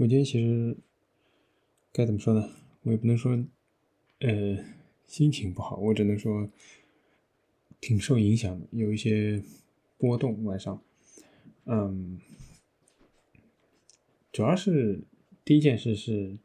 [0.00, 0.74] 我今天其实
[1.92, 2.48] 该怎么说呢？
[2.84, 3.32] 我也不能说，
[4.20, 4.56] 呃，
[5.06, 6.48] 心情不好，我只能说
[7.82, 9.42] 挺受影响的，有一些
[9.98, 10.42] 波动。
[10.44, 10.82] 晚上，
[11.66, 12.18] 嗯，
[14.32, 15.02] 主要是
[15.44, 16.38] 第一件事是，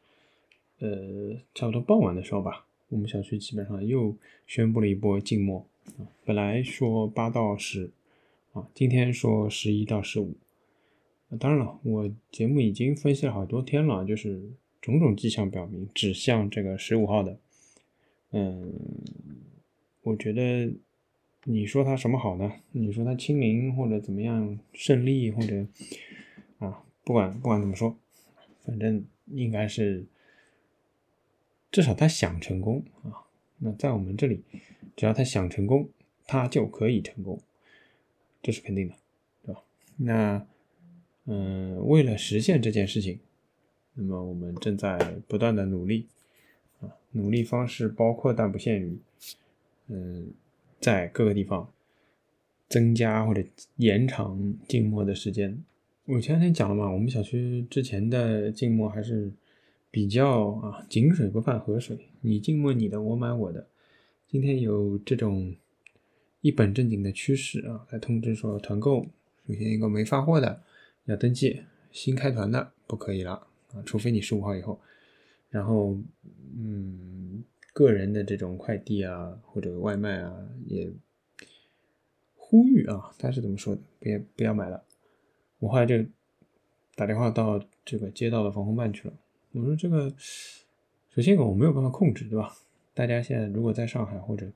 [0.80, 5.66] 呃，差不多傍晚的时候吧，我们小区基本上又宣布了一波静默，
[6.26, 7.90] 本来说八到十，
[8.52, 10.36] 啊，今天说十一到十五。
[11.40, 14.42] 当然了，我节目已经分析了好多天了，就是
[14.82, 17.38] 种种迹象表明指向这个十五号的。
[18.32, 18.74] 嗯，
[20.04, 20.74] 我觉得
[21.44, 22.52] 你说他什么好呢？
[22.72, 25.66] 你说他清零或者怎么样胜利或者
[26.60, 27.98] 啊，不管不管怎么说，
[28.64, 30.06] 反正应该是
[31.72, 33.26] 至少他想成功啊。
[33.58, 34.44] 那在我们这里，
[34.96, 35.90] 只要他想成功，
[36.26, 37.40] 他就可以成功，
[38.42, 38.96] 这是肯定的，
[39.46, 39.64] 对吧？
[39.98, 40.48] 那。
[41.26, 43.20] 嗯，为了实现这件事情，
[43.96, 44.98] 那么我们正在
[45.28, 46.06] 不断的努力
[46.82, 48.98] 啊，努力方式包括但不限于，
[49.88, 50.32] 嗯，
[50.80, 51.68] 在各个地方
[52.70, 53.44] 增加或者
[53.78, 55.64] 延长静默的时间。
[56.06, 59.32] 我前两天讲了嘛，我们小区之前的静默还是
[59.90, 63.66] 比较啊，井水不犯河水，你静默你的，我买我的。
[64.28, 65.56] 今天有这种
[66.42, 69.08] 一本正经的趋势啊，来通知说团购，
[69.48, 70.62] 首先一个没发货的。
[71.06, 73.34] 要登记新开团的不可以了
[73.74, 74.80] 啊，除非你十五号以后。
[75.50, 75.98] 然后，
[76.58, 80.92] 嗯，个人的这种快递啊或者外卖啊，也
[82.36, 83.82] 呼吁啊，他是怎么说的？
[84.00, 84.84] 别不要买了。
[85.60, 86.04] 我后来就
[86.96, 89.14] 打电话到这个街道的防洪办去了。
[89.54, 90.14] 我说这个，
[91.12, 92.54] 首先我没有办法控制，对吧？
[92.94, 94.52] 大家现在如果在上海或者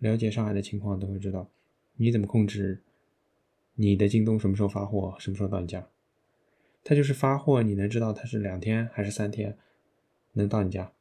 [0.00, 1.48] 了解上海的情况，都会知道
[1.94, 2.82] 你怎么控制。
[3.76, 5.14] 你的京东什么时候发货？
[5.18, 5.88] 什么时候到你家？
[6.82, 9.58] 他就是发货，你能知道他是两天还是三天
[10.32, 10.92] 能到你家？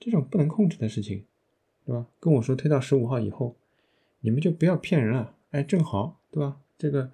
[0.00, 1.24] 这种不能控制的事情，
[1.84, 2.06] 对吧？
[2.20, 3.56] 跟我说推到十五号以后，
[4.20, 5.36] 你们就不要骗人了。
[5.50, 6.60] 哎，正好，对吧？
[6.76, 7.12] 这个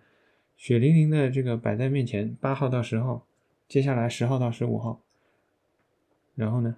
[0.57, 3.27] 血淋淋的这个摆在面前，八号到十号，
[3.69, 5.03] 接下来十号到十五号，
[6.35, 6.77] 然后呢，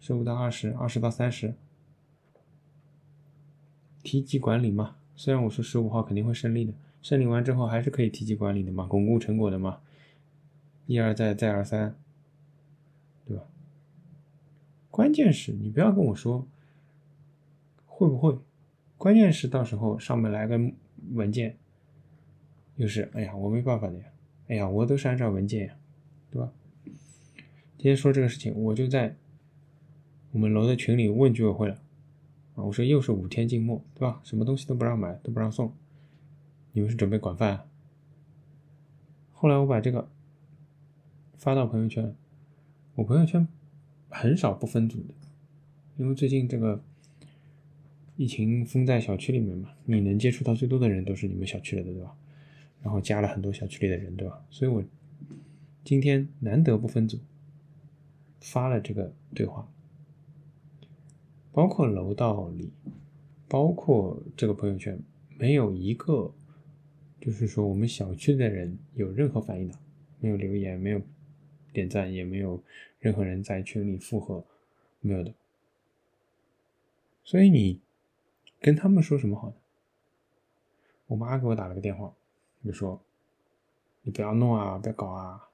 [0.00, 1.54] 十五到二十，二十到三十，
[4.02, 4.96] 提级管理嘛。
[5.16, 9.80] 虽然我说十五号肯定会胜利的，胜利完之后还是可以提及管理的嘛，巩固成果的嘛，
[10.86, 11.94] 一而再再而三，
[13.26, 13.44] 对吧？
[14.90, 16.46] 关键是你不要跟我说
[17.86, 18.36] 会不会，
[18.96, 20.60] 关键是到时候上面来个
[21.12, 21.56] 文件，
[22.76, 24.04] 又是哎呀我没办法的呀，
[24.48, 25.76] 哎呀我都是按照文件呀，
[26.30, 26.52] 对吧？
[27.76, 29.14] 今天说这个事情，我就在
[30.32, 31.78] 我们楼的群里问居委会了。
[32.54, 34.20] 啊，我说又是五天静默，对吧？
[34.24, 35.74] 什么东西都不让买，都不让送，
[36.72, 37.68] 你们是准备管饭？
[39.32, 40.08] 后来我把这个
[41.36, 42.14] 发到朋友圈，
[42.94, 43.46] 我朋友圈
[44.08, 45.14] 很少不分组的，
[45.96, 46.82] 因为最近这个
[48.16, 52.16] 疫情封在小区里面嘛，你能接触到最多的人都是你们小区里的，对吧？
[52.82, 54.44] 然后加了很多小区里的人，对吧？
[54.48, 54.82] 所以我
[55.82, 57.18] 今天难得不分组，
[58.40, 59.68] 发了这个对话。
[61.54, 62.72] 包括楼道里，
[63.48, 65.00] 包括这个朋友圈，
[65.38, 66.34] 没有一个，
[67.20, 69.78] 就是说我们小区的人有任何反应的，
[70.18, 71.00] 没有留言，没有
[71.72, 72.60] 点赞，也没有
[72.98, 74.44] 任何人在群里附和，
[74.98, 75.32] 没有的。
[77.22, 77.80] 所以你
[78.60, 79.54] 跟他们说什么好呢？
[81.06, 82.12] 我妈给我打了个电话，
[82.64, 83.00] 就说
[84.02, 85.48] 你不要弄啊，不要搞啊。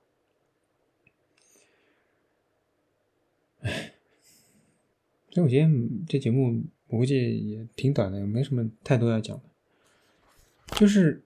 [5.31, 9.43] 所以我今天这节目我估计也挺短的，没什么太多要讲的。
[10.77, 11.23] 就是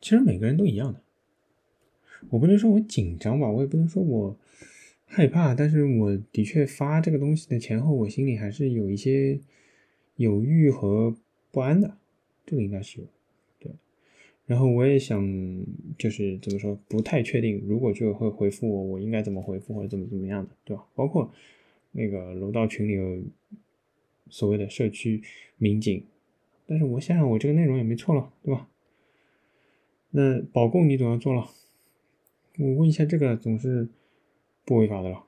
[0.00, 1.02] 其实每个人都一样的，
[2.30, 4.36] 我不能说我紧张吧，我也不能说我
[5.06, 9.40] 害怕，但是我的确发这个东西的前后，我心里还是有一些
[10.14, 11.16] 犹豫和
[11.50, 11.96] 不安的，
[12.46, 13.06] 这个应该是有
[13.58, 13.72] 对。
[14.46, 15.20] 然后我也想
[15.98, 20.84] 就是怎么说，不太确定，如果就会回复我，我应该怎么回复或者怎么怎么样的，对吧？
[20.94, 21.32] 包括。
[21.92, 23.22] 那个楼道群里有
[24.28, 25.22] 所谓的社区
[25.56, 26.06] 民警，
[26.66, 28.68] 但是我想想，我这个内容也没错了，对吧？
[30.10, 31.48] 那保供你总要做了，
[32.58, 33.88] 我问一下，这个总是
[34.64, 35.26] 不违法的了。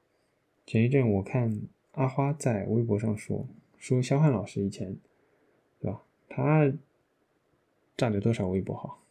[0.64, 1.62] 前一阵我看
[1.92, 3.48] 阿花在微博上说，
[3.78, 4.96] 说肖汉老师以前，
[5.80, 6.04] 对吧？
[6.28, 6.72] 他
[7.96, 9.02] 占了多少微博号？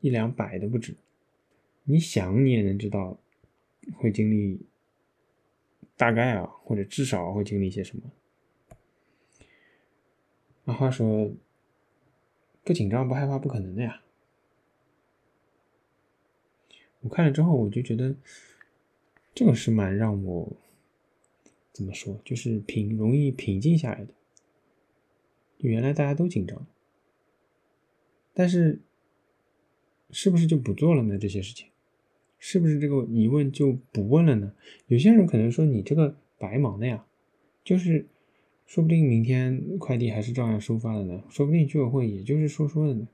[0.00, 0.94] 一两百都不止。
[1.84, 3.18] 你想，你也能知道
[3.96, 4.60] 会经历。
[5.96, 8.02] 大概啊，或者至少会经历一些什么？
[10.64, 11.32] 那话说，
[12.64, 14.02] 不紧张不害怕不可能的呀。
[17.00, 18.16] 我看了之后，我就觉得
[19.34, 20.56] 这个是蛮让我
[21.72, 24.12] 怎么说，就是平容易平静下来的。
[25.58, 26.66] 原来大家都紧张，
[28.34, 28.80] 但是
[30.10, 31.16] 是不是就不做了呢？
[31.16, 31.68] 这些事情，
[32.48, 34.52] 是不是这个疑问就不问了呢？
[34.86, 37.04] 有些人可能说你这个白忙的呀，
[37.64, 38.06] 就是
[38.66, 43.08] 说不定明天快递还是照样收发的呢，说不定居委会也就是说说的呢，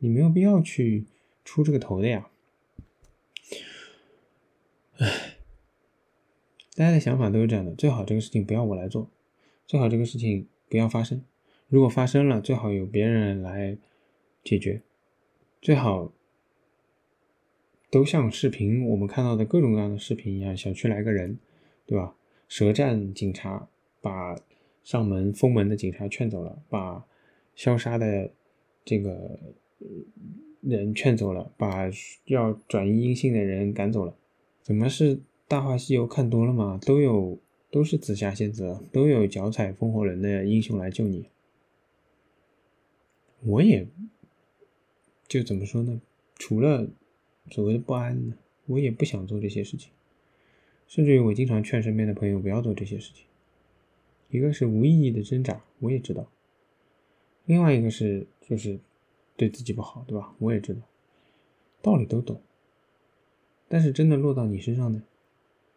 [0.00, 1.06] 你没有必要去
[1.46, 2.28] 出这个头的呀。
[4.98, 5.38] 唉，
[6.76, 9.10] 大家的想法都是这样的，最好这个事情不要我来做，
[9.66, 11.24] 最好这个事情不要发生。
[11.68, 13.78] 如果发生了，最好有别人来
[14.44, 14.82] 解决，
[15.62, 16.12] 最好
[17.90, 21.38] 都像视频我们看到的各种各样的视频一样，小区来个人，
[21.86, 22.14] 对吧？
[22.48, 23.68] 舌战警察
[24.00, 24.36] 把
[24.82, 27.04] 上门封门的警察劝走了，把
[27.54, 28.30] 消杀的
[28.84, 29.38] 这个
[30.60, 31.90] 人劝走了，把
[32.26, 34.14] 要转移阴性的人赶走了。
[34.62, 36.78] 怎么是《大话西游》看多了吗？
[36.86, 37.38] 都有
[37.70, 41.28] 都是紫霞仙子，都有脚踩风火轮的英雄来救你。
[43.44, 43.86] 我也
[45.26, 46.00] 就怎么说呢？
[46.36, 46.88] 除了
[47.50, 48.34] 所谓的不安呢，
[48.66, 49.90] 我也不想做这些事情。
[50.86, 53.26] 甚至于我经常劝身边的朋友不要做这些事情。
[54.30, 56.24] 一个是无意义的挣扎，我也知道；
[57.46, 58.78] 另外一个是就是
[59.36, 60.34] 对自己不好，对吧？
[60.38, 60.80] 我也知道，
[61.82, 62.40] 道理都懂。
[63.68, 65.02] 但是真的落到你身上呢？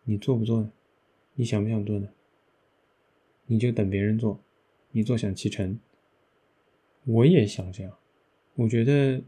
[0.04, 0.72] 你做不做呢？
[1.36, 2.10] 你想不想做呢？
[3.48, 4.40] 你就等别人做，
[4.92, 5.78] 你坐享其成。
[7.04, 7.98] 我也想这样，
[8.56, 9.22] 我觉得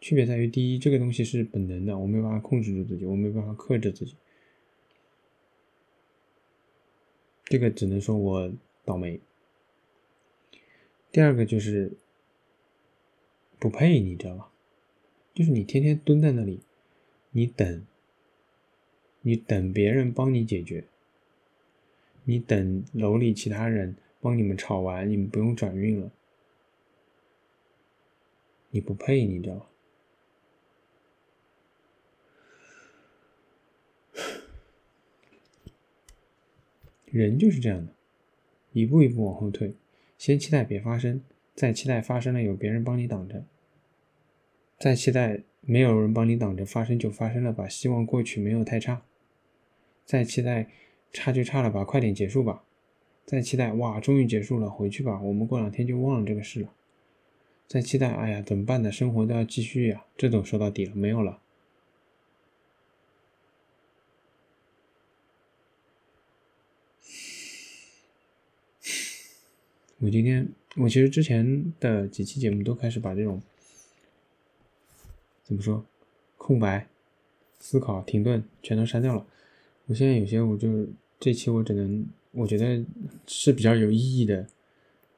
[0.00, 4.14] 区别在于：第一，这个东西是本能的，我没办法控制住自己，我没办法克制自己，
[7.44, 8.52] 这个只能说我
[8.84, 9.20] 倒霉。
[11.10, 11.92] 第二个就是
[13.58, 14.52] 不配，你知道吧？
[15.34, 16.60] 就是你天天蹲在那里，
[17.30, 17.86] 你等，
[19.22, 20.84] 你等别人帮你解决，
[22.24, 26.12] 你等楼里其他人帮你们吵完，你们不用转运了。
[28.70, 29.70] 你不配，你知道吧？
[37.10, 37.92] 人就是这样的，
[38.72, 39.74] 一步一步往后退，
[40.16, 41.22] 先期待别发生，
[41.54, 43.44] 再期待发生了有别人帮你挡着，
[44.78, 49.02] 再期待没有人帮你挡着，发生就发生了，吧希望过去没有太差，
[50.04, 50.68] 再期待
[51.12, 52.64] 差就差了吧，快点结束吧，
[53.24, 56.72] 再期待哇，终于结束了，回去吧，我们过两天就忘了这个事了。
[57.66, 58.90] 在期待，哎呀，怎么办呢？
[58.90, 61.42] 生活都要继续呀，这种说到底了，没有了。
[70.00, 73.42] 我今天，我其实之前的几期节目都开始把这种
[75.42, 75.84] 怎么说，
[76.36, 76.88] 空白、
[77.58, 79.26] 思考、停顿全都删掉了。
[79.86, 80.86] 我现在有些，我就
[81.18, 82.84] 这期我只能，我觉得
[83.26, 84.46] 是比较有意义的，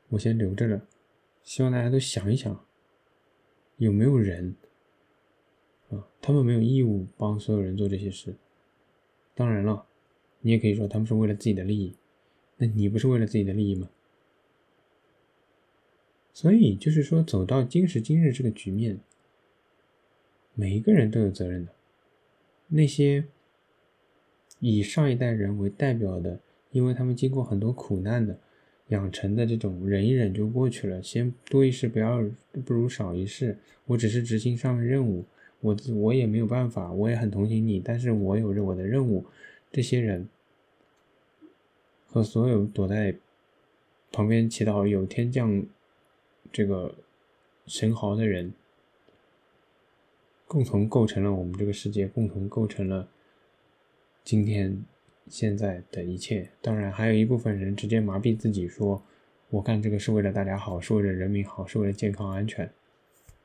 [0.09, 0.87] 我先留着了。
[1.43, 2.65] 希望大家都想一想，
[3.77, 4.56] 有没有人
[5.91, 6.09] 啊？
[6.23, 8.35] 他们没有义务帮所有人做这些事。
[9.35, 9.85] 当然了，
[10.41, 11.94] 你也可以说他们是为了自己的利益。
[12.56, 13.91] 那你不是为了自己的利益吗？
[16.32, 18.99] 所以就是说，走到今时今日这个局面，
[20.55, 21.73] 每一个人都有责任的。
[22.69, 23.25] 那些
[24.61, 28.39] 以上一代人为代表的，因为他们经过很多苦难的。
[28.89, 32.29] 养成的这种忍一忍就过去了，先多一事不要
[32.67, 33.56] 不如少一事。
[33.87, 35.25] 我只是执行上面任务，
[35.60, 39.25] 我我也没有办法，我也很同情你，但是我有着我的任务。
[39.70, 40.29] 这些人
[42.08, 43.15] 和所有躲在
[44.10, 45.65] 旁边祈祷有天降
[46.53, 46.95] 这个
[47.67, 48.53] 神豪的人，
[50.47, 53.09] 共同构成了我们这个世界，共同构成了
[54.25, 54.85] 今天。
[55.29, 59.01] 现在的一切，当然还有一部分人直接麻痹自己，说
[59.49, 62.69] 我干这个是为了大家好，是为了人民好，是为了健康安全。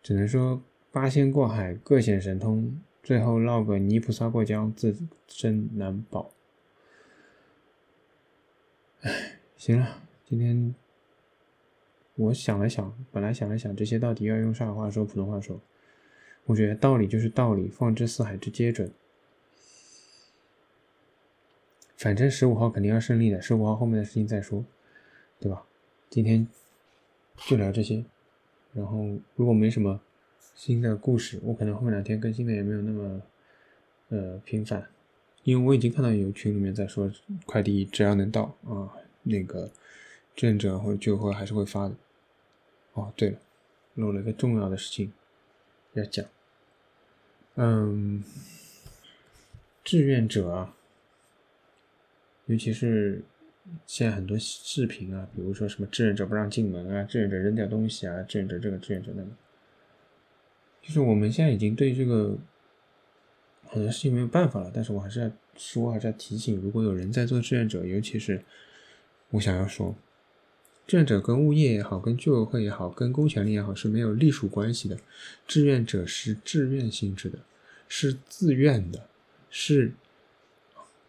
[0.01, 0.59] 只能说
[0.91, 4.97] 八仙过海，各显神通，最后落个泥菩萨过江，自
[5.27, 6.31] 身难保。
[9.01, 10.73] 唉，行了，今天
[12.15, 15.59] 我想了想，本来想了想这些到底要用上海话说，普通话说，
[16.45, 18.91] 我觉得道理就是道理，放之四海之皆准。
[21.97, 24.63] 反正十五号肯定要胜利的，十五号后面的事情再说，
[25.39, 25.65] 对吧？
[26.09, 26.47] 今天
[27.35, 28.05] 就聊这些，
[28.73, 29.99] 然后如果没什么
[30.53, 33.21] 新的故事，我可能后面两天更新的也没有那么
[34.09, 34.87] 呃频繁，
[35.43, 37.11] 因为我已经看到有群里面在说
[37.45, 38.91] 快递只要能到啊，
[39.23, 39.69] 那个
[40.33, 41.95] 志愿者或者居委会还是会发的。
[42.95, 43.37] 哦，对了，
[43.93, 45.13] 漏了一个重要的事情
[45.93, 46.25] 要讲，
[47.55, 48.23] 嗯。
[49.83, 50.75] 志愿者啊，
[52.47, 53.21] 尤其是
[53.85, 59.29] 现在很多视频啊，比如说什么志愿者不让进门啊，志愿者扔掉东西啊，志愿者这个志愿者那个，
[60.81, 62.35] 就是我们现在已经对这个
[63.65, 64.71] 很多事情没有办法了。
[64.73, 68.43] 但是我还是要说，还是要提醒，如果有人在做志愿者，尤其是
[69.29, 69.95] 我想要说，
[70.87, 74.97] 志愿者跟物业也好，跟居委会也好，跟公权力也好是没有隶属关系的。
[75.47, 77.39] 志愿者是志愿性质的，
[77.87, 79.07] 是自愿的。
[79.49, 79.91] 是，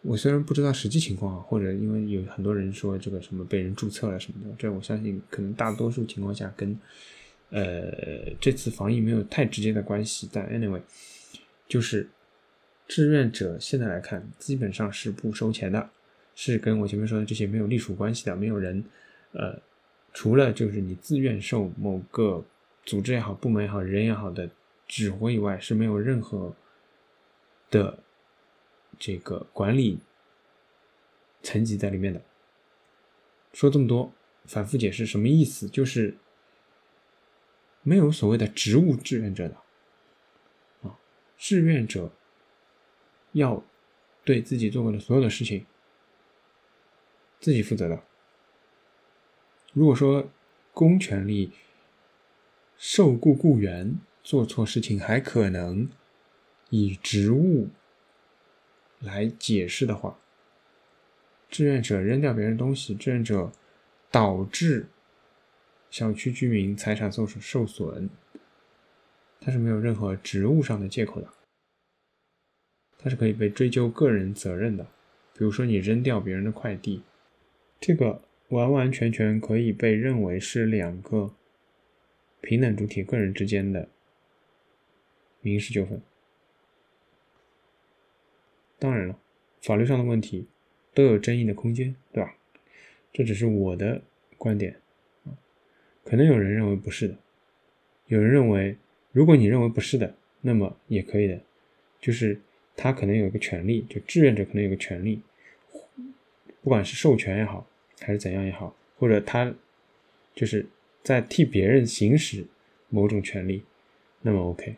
[0.01, 6.79] 我虽然不知道实际情况啊，或者因为有很多人说这个什么被人注册了什么的，这我相信可能大多数情况下跟
[7.49, 7.91] 呃
[8.39, 10.27] 这次防疫没有太直接的关系。
[10.31, 10.81] 但 anyway，
[11.67, 12.09] 就是
[12.87, 15.89] 志愿者现在来看基本上是不收钱的，
[16.35, 18.83] 是跟我前面说的这些没有隶属关系的，没有人
[19.33, 19.59] 呃
[20.17, 22.43] 除了就是你自愿受某个
[22.83, 24.49] 组织也好、部门也好、人也好的
[24.87, 26.55] 指挥以外，是没有任何
[27.69, 27.99] 的。
[28.97, 29.99] 这个管理
[31.43, 32.19] 层级在里面的，
[33.53, 34.11] 说这么多，
[34.45, 35.69] 反复解释什么意思？
[35.69, 36.17] 就是
[37.83, 39.55] 没有所谓的职务志愿者的
[40.81, 40.97] 啊，
[41.37, 42.11] 志愿者
[43.33, 43.63] 要
[44.25, 45.63] 对自己做过的所有的事情
[47.39, 48.03] 自己负责的。
[49.77, 50.27] 如果说
[50.73, 51.51] 公权力
[52.79, 55.87] 受雇雇员做错事情，还可能
[56.71, 57.67] 以职务。
[58.99, 60.17] 来解释的话，
[61.47, 63.51] 志愿者扔掉别人东西，志愿者
[64.09, 64.87] 导致
[65.91, 68.09] 小区居民财产受受损，
[69.39, 71.27] 他是没有任何职务上的借口的，
[72.97, 74.83] 他是可以被追究个人责任的。
[75.35, 77.03] 比如说你扔掉别人的快递，
[77.79, 78.19] 这个
[78.49, 81.33] 完完全全可以被认为是两个
[82.41, 83.89] 平等主体个人之间的
[85.41, 86.01] 民事纠纷。
[88.79, 89.19] 当然了，
[89.61, 90.47] 法律上的问题
[90.93, 92.35] 都有争议的空间，对吧？
[93.11, 94.01] 这只是我的
[94.37, 94.75] 观点，
[96.05, 97.17] 可能有人认为不是的，
[98.05, 98.77] 有人认为，
[99.11, 101.41] 如果你认为不是的，那么也可以的，
[101.99, 102.39] 就是
[102.75, 105.21] 他可能有一个权利，就志愿者可能有个权利，
[106.61, 107.67] 不管是授权也好，
[107.99, 109.53] 还是怎样也好，或者他
[110.33, 110.65] 就是
[111.03, 112.45] 在替别人行使
[112.89, 113.63] 某种权利，
[114.21, 114.75] 那么 OK，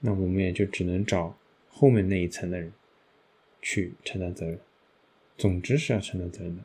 [0.00, 1.36] 那我们也就只能找。
[1.74, 2.70] 后面那一层的人
[3.62, 4.58] 去承担责任，
[5.38, 6.62] 总之是要承担责任的。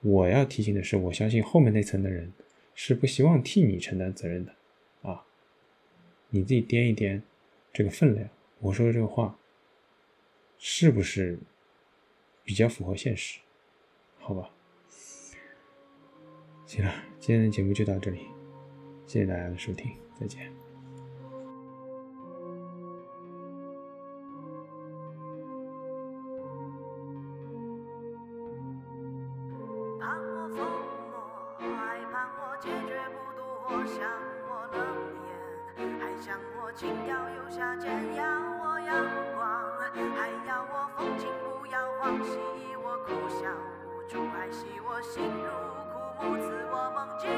[0.00, 2.32] 我要提醒的是，我相信后面那层的人
[2.74, 4.54] 是不希望替你承担责任的
[5.02, 5.24] 啊！
[6.30, 7.20] 你自己掂一掂
[7.72, 8.28] 这个分量，
[8.60, 9.38] 我说的这个话
[10.58, 11.38] 是不是
[12.42, 13.38] 比较符合现实？
[14.18, 14.50] 好吧，
[16.68, 18.28] 行了，今天的节目就到这里，
[19.06, 20.52] 谢谢大家的收听，再见。
[45.00, 45.77] 心如。
[46.18, 47.30] 不，赐我梦境，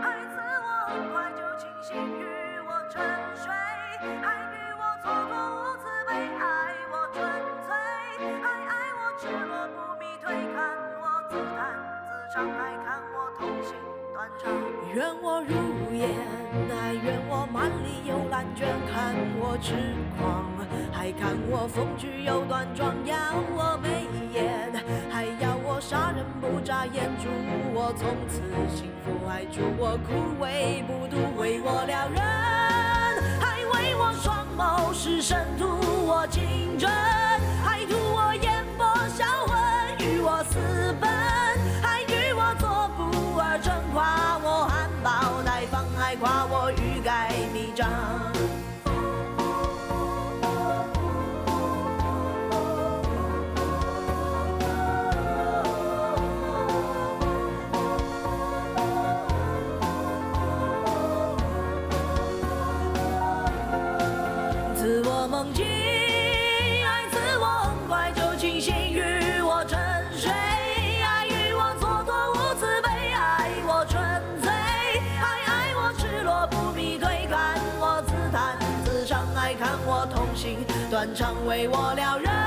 [0.00, 2.22] 还赐我很快就清醒，与
[2.68, 3.00] 我沉
[3.34, 3.48] 睡，
[4.20, 6.44] 还与我蹉跎无慈悲，爱
[6.92, 7.20] 我纯
[7.64, 7.72] 粹，
[8.42, 10.24] 还爱我赤裸不迷退，
[10.54, 10.56] 看
[11.00, 11.60] 我自弹
[12.04, 13.74] 自唱，还看我痛心
[14.12, 14.52] 断肠，
[14.94, 15.52] 愿我如
[15.96, 16.10] 烟。
[16.68, 19.72] 还愿我满里有烂卷，看我痴
[20.18, 20.44] 狂，
[20.92, 23.16] 还看我风趣又端庄，要
[23.56, 24.51] 我眉眼，
[25.92, 27.28] 杀人不眨眼，祝
[27.74, 28.40] 我从此
[28.74, 32.18] 幸福，还祝我枯萎不渡，为我撩人，
[33.38, 35.66] 还为我双眸失神图
[36.06, 36.88] 我情真，
[37.62, 39.52] 还图我眼波销魂，
[39.98, 40.58] 与我私
[40.98, 41.10] 奔，
[41.82, 47.02] 还与我做不二臣，夸我含苞待放，还夸我欲。
[47.04, 47.86] 盖弥彰，
[81.02, 82.41] 断肠为我撩人，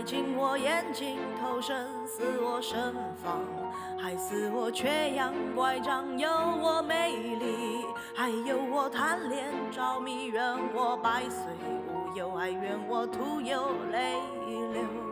[0.00, 1.76] 爱情我眼睛投生
[2.06, 3.38] 死我盛放，
[4.02, 10.42] 害死我缺氧乖张，有我美丽，还有我贪恋着迷，怨
[10.74, 11.44] 我百岁
[11.86, 14.14] 无忧，还怨我徒有泪
[14.72, 15.09] 流。